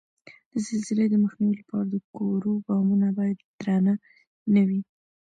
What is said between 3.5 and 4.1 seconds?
درانه